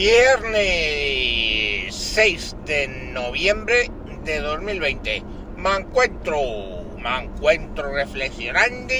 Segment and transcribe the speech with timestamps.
[0.00, 3.90] Viernes 6 de noviembre
[4.24, 5.22] de 2020.
[5.58, 6.38] Me encuentro,
[6.96, 8.94] me encuentro reflexionando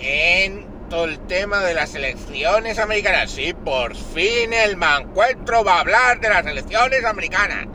[0.00, 3.30] en todo el tema de las elecciones americanas.
[3.30, 7.68] Sí, por fin el me encuentro va a hablar de las elecciones americanas.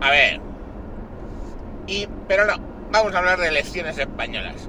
[0.00, 0.40] A ver.
[1.88, 2.60] Y, pero no,
[2.92, 4.68] vamos a hablar de elecciones españolas.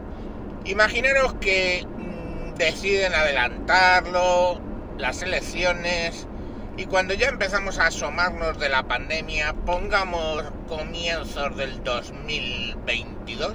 [0.65, 4.70] Imaginaros que mm, deciden adelantarlo,
[5.01, 6.27] las elecciones
[6.77, 13.53] y cuando ya empezamos a asomarnos de la pandemia, pongamos comienzos del 2022,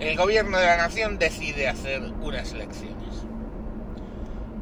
[0.00, 2.96] el gobierno de la nación decide hacer unas elecciones.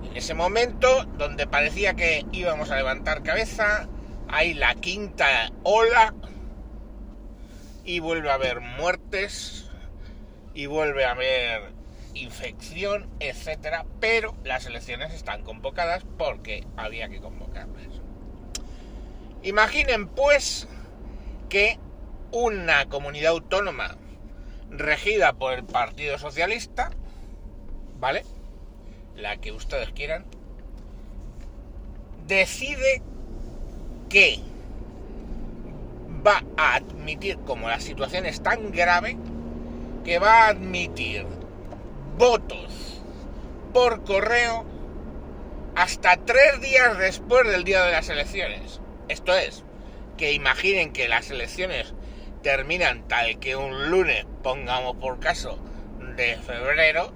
[0.09, 3.87] En ese momento, donde parecía que íbamos a levantar cabeza,
[4.29, 6.15] hay la quinta ola
[7.85, 9.69] y vuelve a haber muertes
[10.55, 11.76] y vuelve a haber
[12.23, 17.87] infección, etcétera, pero las elecciones están convocadas porque había que convocarlas.
[19.43, 20.67] Imaginen pues
[21.49, 21.79] que
[22.33, 23.97] una comunidad autónoma
[24.71, 26.91] regida por el Partido Socialista,
[27.99, 28.25] ¿vale?
[29.15, 30.25] La que ustedes quieran,
[32.27, 33.03] decide
[34.09, 34.41] que
[36.27, 39.17] va a admitir, como la situación es tan grave,
[40.05, 41.27] que va a admitir
[42.17, 43.03] votos
[43.73, 44.65] por correo
[45.75, 48.81] hasta tres días después del día de las elecciones.
[49.09, 49.63] Esto es,
[50.17, 51.93] que imaginen que las elecciones
[52.43, 55.59] terminan tal que un lunes, pongamos por caso,
[56.17, 57.13] de febrero,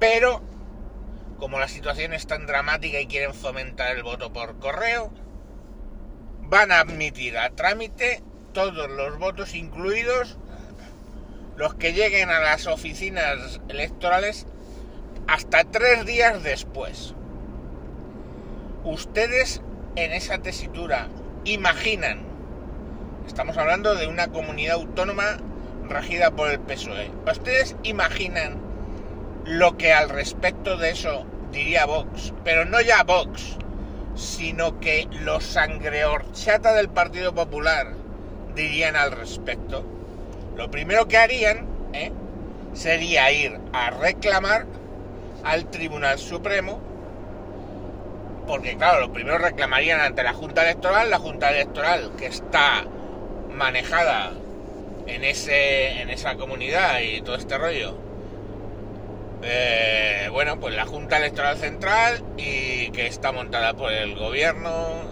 [0.00, 0.42] pero
[1.38, 5.12] como la situación es tan dramática y quieren fomentar el voto por correo,
[6.40, 10.38] van a admitir a trámite todos los votos incluidos
[11.56, 14.46] los que lleguen a las oficinas electorales
[15.26, 17.14] hasta tres días después.
[18.84, 19.60] Ustedes
[19.96, 21.08] en esa tesitura
[21.44, 22.22] imaginan,
[23.26, 25.38] estamos hablando de una comunidad autónoma
[25.88, 28.60] regida por el PSOE, ustedes imaginan
[29.44, 33.56] lo que al respecto de eso diría Vox, pero no ya Vox,
[34.14, 37.92] sino que los sangreorchata del Partido Popular
[38.54, 39.84] dirían al respecto
[40.56, 42.12] lo primero que harían ¿eh?
[42.74, 44.66] sería ir a reclamar
[45.44, 46.80] al Tribunal Supremo,
[48.46, 52.84] porque claro, lo primero reclamarían ante la Junta Electoral, la Junta Electoral que está
[53.50, 54.32] manejada
[55.06, 57.96] en, ese, en esa comunidad y todo este rollo.
[59.44, 65.02] Eh, bueno, pues la Junta Electoral Central y que está montada por el gobierno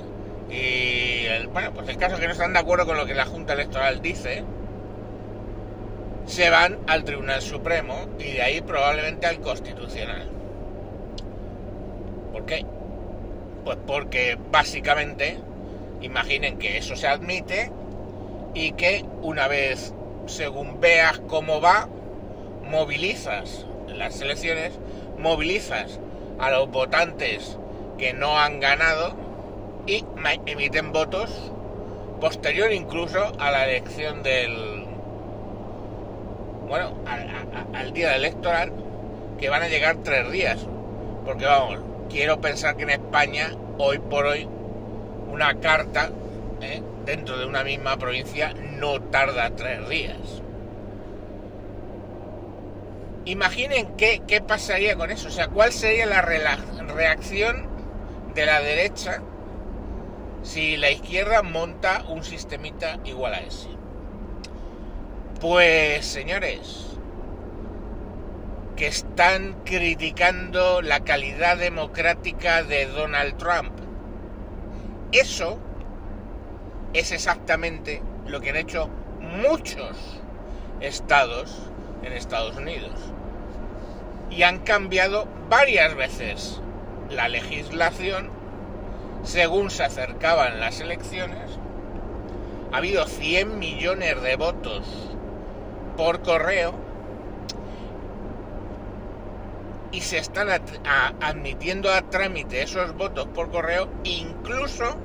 [0.48, 3.24] y el, bueno, pues el caso que no están de acuerdo con lo que la
[3.26, 4.44] Junta Electoral dice,
[6.30, 10.28] se van al Tribunal Supremo y de ahí probablemente al Constitucional.
[12.32, 12.64] ¿Por qué?
[13.64, 15.38] Pues porque básicamente
[16.00, 17.72] imaginen que eso se admite
[18.54, 19.92] y que una vez,
[20.26, 21.88] según veas cómo va,
[22.62, 24.72] movilizas las elecciones,
[25.18, 25.98] movilizas
[26.38, 27.58] a los votantes
[27.98, 29.14] que no han ganado
[29.86, 30.04] y
[30.46, 31.52] emiten votos
[32.20, 34.79] posterior incluso a la elección del
[36.70, 36.94] bueno,
[37.74, 38.72] al, día electoral,
[39.40, 40.64] que van a llegar tres días.
[41.24, 44.48] Porque vamos, quiero pensar que en España, hoy por hoy,
[45.28, 46.10] una carta
[46.62, 46.80] ¿eh?
[47.04, 50.16] dentro de una misma provincia no tarda tres días.
[53.24, 57.68] Imaginen qué, qué pasaría con eso, o sea, cuál sería la reacción
[58.34, 59.20] de la derecha
[60.42, 63.68] si la izquierda monta un sistemita igual a ese.
[65.40, 66.98] Pues señores,
[68.76, 73.72] que están criticando la calidad democrática de Donald Trump.
[75.12, 75.58] Eso
[76.92, 80.20] es exactamente lo que han hecho muchos
[80.82, 81.70] estados
[82.02, 83.00] en Estados Unidos.
[84.28, 86.60] Y han cambiado varias veces
[87.08, 88.28] la legislación
[89.22, 91.50] según se acercaban las elecciones.
[92.72, 95.09] Ha habido 100 millones de votos
[96.00, 96.72] por correo
[99.92, 100.48] y se están
[101.20, 104.96] admitiendo a trámite esos votos por correo incluso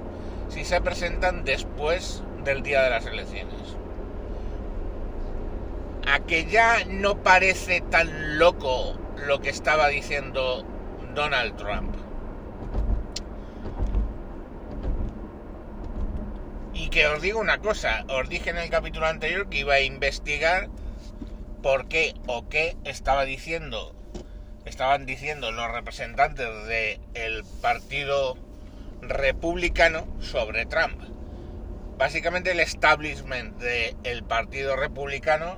[0.47, 3.75] si se presentan después del día de las elecciones.
[6.07, 10.63] A que ya no parece tan loco lo que estaba diciendo
[11.13, 11.93] Donald Trump.
[16.73, 19.81] Y que os digo una cosa, os dije en el capítulo anterior que iba a
[19.81, 20.69] investigar
[21.65, 23.95] por qué o qué estaba diciendo
[24.65, 28.37] estaban diciendo los representantes del partido
[29.01, 31.01] republicano sobre Trump.
[31.97, 35.57] Básicamente el establishment del partido republicano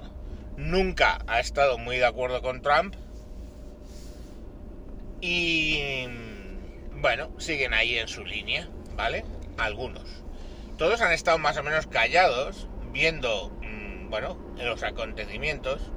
[0.55, 2.95] nunca ha estado muy de acuerdo con Trump
[5.19, 6.07] y
[7.01, 9.25] bueno, siguen ahí en su línea, ¿vale?
[9.57, 10.23] Algunos.
[10.77, 15.91] Todos han estado más o menos callados, viendo, mm, bueno, los acontecimientos.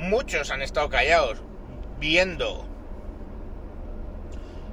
[0.00, 1.42] Muchos han estado callados,
[1.98, 2.66] viendo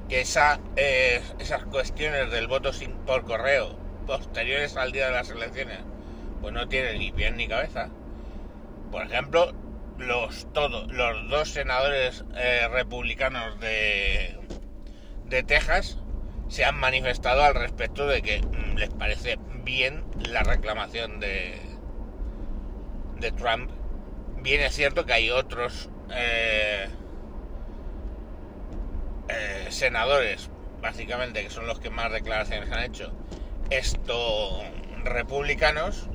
[0.08, 5.30] que esa, eh, esas cuestiones del voto sin, por correo posteriores al día de las
[5.30, 5.80] elecciones,
[6.42, 7.90] pues no tienen ni pie ni cabeza.
[8.90, 9.54] Por ejemplo,
[9.98, 10.48] los,
[10.88, 14.40] los dos senadores eh, republicanos de,
[15.26, 15.98] de Texas
[16.48, 21.60] se han manifestado al respecto de que mm, les parece bien la reclamación de,
[23.20, 23.70] de Trump.
[24.42, 26.88] Bien es cierto que hay otros eh,
[29.30, 30.50] eh, senadores,
[30.82, 33.12] básicamente, que son los que más declaraciones han hecho,
[33.70, 34.64] estos
[35.04, 36.08] republicanos,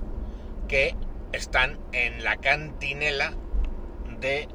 [0.69, 0.94] que
[1.32, 3.34] están en la cantinela
[4.20, 4.48] de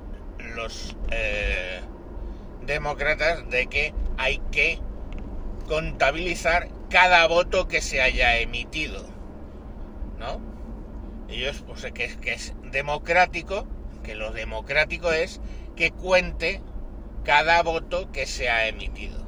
[0.55, 1.81] los eh,
[2.65, 4.79] demócratas de que hay que
[5.67, 9.05] contabilizar cada voto que se haya emitido.
[10.17, 10.41] ¿No?
[11.29, 13.67] Ellos, pues que es, que es democrático,
[14.03, 15.41] que lo democrático es
[15.75, 16.61] que cuente
[17.23, 19.27] cada voto que se ha emitido.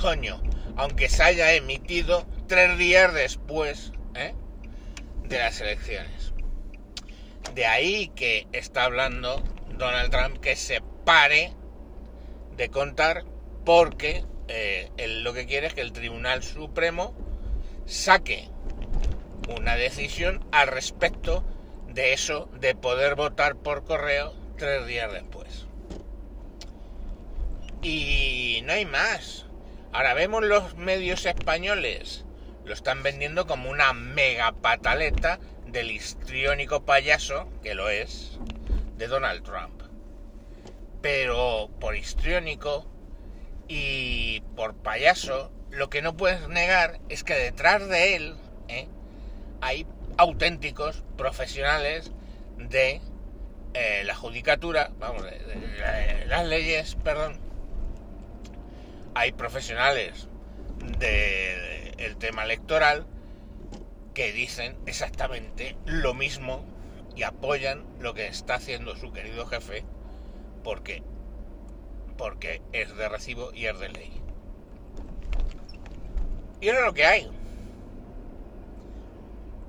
[0.00, 0.40] Coño,
[0.76, 4.34] aunque se haya emitido tres días después ¿eh?
[5.24, 6.32] de las elecciones.
[7.54, 9.42] De ahí que está hablando
[9.76, 11.52] Donald Trump que se pare
[12.56, 13.24] de contar
[13.64, 17.14] porque eh, él lo que quiere es que el Tribunal Supremo
[17.86, 18.48] saque
[19.48, 21.44] una decisión al respecto
[21.88, 25.66] de eso de poder votar por correo tres días después.
[27.82, 29.46] Y no hay más.
[29.92, 32.24] Ahora vemos los medios españoles,
[32.64, 38.38] lo están vendiendo como una mega pataleta del histriónico payaso, que lo es,
[38.96, 39.82] de Donald Trump.
[41.00, 42.86] Pero por histriónico
[43.68, 48.36] y por payaso, lo que no puedes negar es que detrás de él.
[49.60, 49.86] Hay
[50.16, 52.12] auténticos profesionales
[52.58, 53.00] de
[53.74, 57.38] eh, la judicatura, vamos, de, las leyes, perdón.
[59.14, 60.28] Hay profesionales
[60.98, 63.06] del tema electoral
[64.14, 66.64] que dicen exactamente lo mismo
[67.14, 69.84] y apoyan lo que está haciendo su querido jefe
[70.62, 71.02] porque
[72.16, 74.12] porque es de recibo y es de ley.
[76.60, 77.30] Y ahora lo que hay.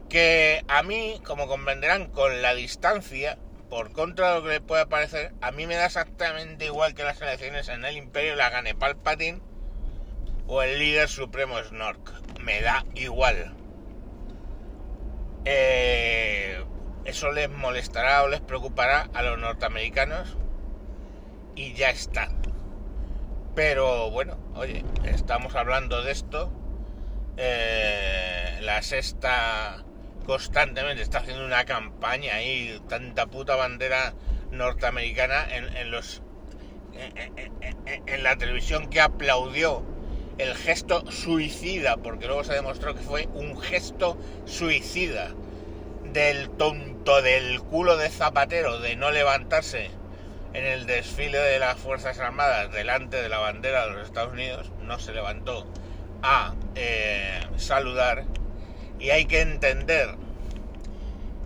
[0.10, 3.38] Que a mí, como comprenderán, con la distancia,
[3.70, 7.04] por contra de lo que le pueda parecer, a mí me da exactamente igual que
[7.04, 9.42] las elecciones en el Imperio la gane Palpatine
[10.48, 12.40] o el líder supremo Snork.
[12.40, 13.54] Me da igual.
[15.44, 16.64] Eh,
[17.06, 20.38] eso les molestará o les preocupará a los norteamericanos
[21.56, 22.30] y ya está.
[23.56, 26.52] Pero bueno, oye, estamos hablando de esto.
[27.38, 29.84] Eh, la sexta
[30.28, 34.14] constantemente está haciendo una campaña ahí, tanta puta bandera
[34.52, 36.22] norteamericana en, los
[38.06, 39.84] en, la televisión que aplaudió
[40.38, 45.32] el gesto suicida, porque luego se demostró que fue un gesto suicida
[46.12, 49.90] del tonto del culo de Zapatero de no levantarse
[50.54, 54.72] en el desfile de las Fuerzas Armadas delante de la bandera de los Estados Unidos,
[54.82, 55.66] no se levantó
[56.22, 58.26] a eh, saludar
[59.00, 60.16] y hay que entender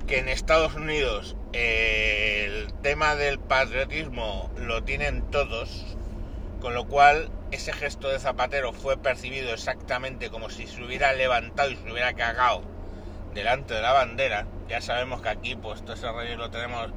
[0.07, 5.97] que en Estados Unidos eh, el tema del patriotismo lo tienen todos,
[6.59, 11.69] con lo cual ese gesto de Zapatero fue percibido exactamente como si se hubiera levantado
[11.71, 12.63] y se hubiera cagado
[13.33, 14.47] delante de la bandera.
[14.67, 16.91] Ya sabemos que aquí pues todo ese rollo lo tenemos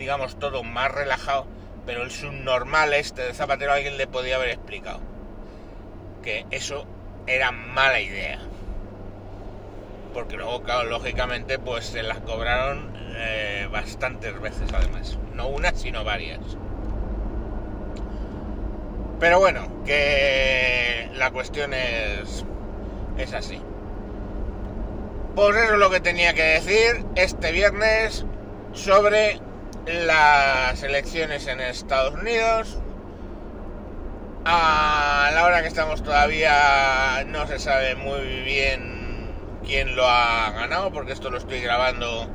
[0.00, 1.46] digamos, todo más relajado,
[1.84, 5.00] pero el subnormal este de Zapatero alguien le podía haber explicado
[6.22, 6.86] que eso
[7.26, 8.40] era mala idea.
[10.12, 15.18] Porque luego, lógicamente, pues se las cobraron eh, bastantes veces además.
[15.34, 16.40] No una, sino varias.
[19.20, 22.44] Pero bueno, que la cuestión es,
[23.18, 23.60] es así.
[25.36, 28.24] Pues eso es lo que tenía que decir este viernes
[28.72, 29.40] sobre
[29.86, 32.78] las elecciones en Estados Unidos.
[34.44, 38.99] A la hora que estamos todavía no se sabe muy bien
[39.64, 42.26] quién lo ha ganado, porque esto lo estoy grabando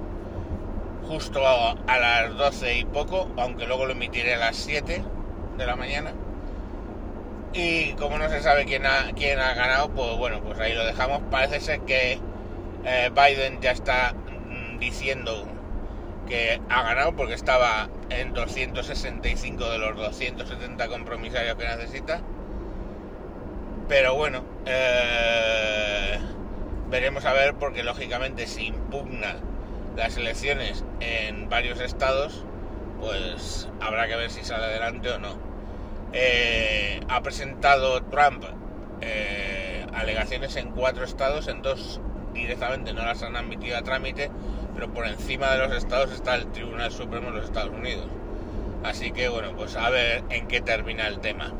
[1.07, 5.03] justo a, las 12 y poco, aunque luego lo emitiré a las 7.
[5.57, 6.11] de la mañana.
[7.53, 10.85] Y como no se sabe quién ha, quién ha ganado, pues bueno, pues ahí lo
[10.85, 11.21] dejamos.
[11.31, 12.19] Parece ser que
[12.83, 15.47] eh, Biden ya está mm, diciendo
[16.27, 22.21] que ha ganado porque estaba en 265 de los 270 compromisarios que necesita.
[23.87, 26.19] Pero bueno, eh,
[26.89, 29.35] veremos a ver porque lógicamente si impugna
[29.95, 32.43] las elecciones en varios estados,
[32.99, 35.37] pues habrá que ver si sale adelante o no.
[36.13, 38.43] Eh, ha presentado Trump
[39.01, 41.99] eh, alegaciones en cuatro estados, en dos
[42.33, 44.29] directamente no las han admitido a trámite,
[44.73, 48.07] pero por encima de los estados está el Tribunal Supremo de los Estados Unidos.
[48.83, 51.53] Así que bueno, pues a ver en qué termina el tema.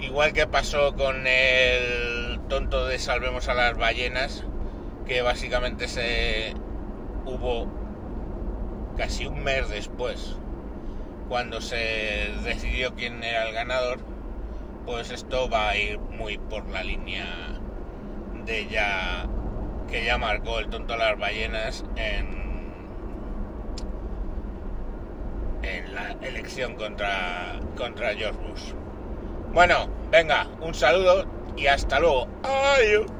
[0.00, 4.44] Igual que pasó con el tonto de Salvemos a las ballenas,
[5.06, 6.54] que básicamente se
[7.26, 7.68] hubo
[8.96, 10.36] casi un mes después,
[11.28, 13.98] cuando se decidió quién era el ganador,
[14.86, 17.26] pues esto va a ir muy por la línea
[18.46, 19.26] de ya
[19.90, 22.72] que ya marcó el tonto a las ballenas en,
[25.62, 28.72] en la elección contra, contra George Bush.
[29.52, 32.28] Bueno, venga, un saludo y hasta luego.
[32.42, 33.17] Adiós.